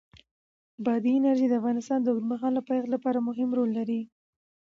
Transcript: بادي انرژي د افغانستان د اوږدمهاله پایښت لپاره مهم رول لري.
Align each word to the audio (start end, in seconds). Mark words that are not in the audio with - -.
بادي 0.85 1.11
انرژي 1.17 1.47
د 1.49 1.53
افغانستان 1.61 1.99
د 2.01 2.07
اوږدمهاله 2.11 2.61
پایښت 2.67 2.89
لپاره 2.95 3.25
مهم 3.27 3.49
رول 3.57 3.69
لري. 3.77 4.01